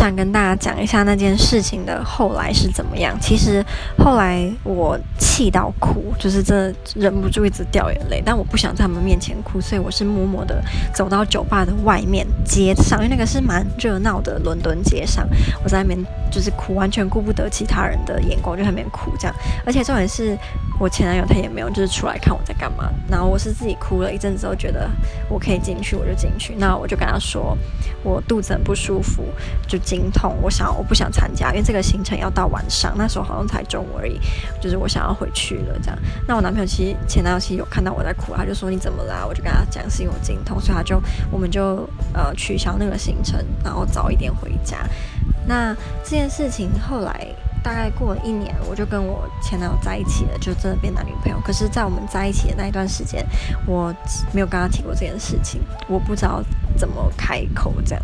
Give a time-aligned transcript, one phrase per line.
[0.00, 3.16] 想跟大家讲一下那件事情的后来是怎么样。
[3.20, 3.64] 其实
[3.98, 10.62] 后来我气到哭，就是真的忍不住一直掉眼泪，但我不想在他们面前哭，所以我是默默的
[10.94, 15.28] 走到酒吧的外面街上，因为那个是蛮热闹的伦敦街上，
[15.62, 15.98] 我在那边
[16.30, 19.36] 就是哭，完全顾不得其他人的眼光，就在那边哭这样。
[19.66, 20.36] 而且重点是
[20.80, 24.88] 我前男友他也没有就是出来看我在干嘛，然后我是自己哭了一阵子之后觉得
[25.28, 26.54] 我可以进去，我就进去。
[26.56, 27.54] 那我就跟他说
[28.02, 29.22] 我肚子很不舒服，
[29.68, 34.18] 就经痛，我想我不想参加，因为这个行程要到晚上，那时候好像才中午而已，
[34.58, 35.98] 就是我想要回去了这样。
[36.26, 39.26] 那我男朋友其实前男友其实有看到我在哭，他就说你怎么啦？
[39.28, 40.98] 我就跟他讲是因为我经痛，所以他就
[41.30, 44.78] 我们就呃取消那个行程，然后早一点回家。
[45.46, 47.26] 那这件事情后来
[47.62, 51.38] 大概过了一年，我就跟我前男友在一起了，就真的变男女朋友。
[51.44, 53.24] 可是，在我们在一起的那一段时间，
[53.66, 53.94] 我
[54.32, 56.42] 没有跟他提过这件事情，我不知道
[56.76, 58.02] 怎么开口这样。